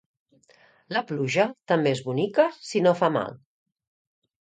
[0.97, 3.41] La pluja també és bonica si no fa mal